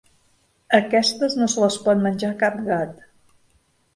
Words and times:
Aquestes 0.77 1.35
no 1.41 1.49
se 1.55 1.61
les 1.63 1.77
pot 1.87 2.01
menjar 2.05 2.31
cap 2.41 2.57
gat! 2.71 3.07